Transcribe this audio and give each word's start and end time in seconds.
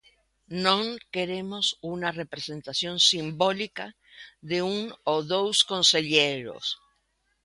Non 0.65 0.83
queremos 1.13 1.65
unha 1.93 2.09
representación 2.21 2.95
simbólica 3.11 3.87
de 4.49 4.57
un 4.75 4.79
ou 5.11 5.19
dous 5.33 5.57
concelleiros. 5.71 6.65